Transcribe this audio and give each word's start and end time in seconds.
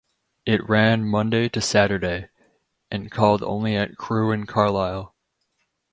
It 0.47 0.67
ran 0.67 1.05
Monday 1.05 1.47
to 1.49 1.61
Saturday, 1.61 2.29
and 2.89 3.11
called 3.11 3.43
only 3.43 3.75
at 3.75 3.97
Crewe 3.97 4.31
and 4.31 4.47
Carlisle. 4.47 5.13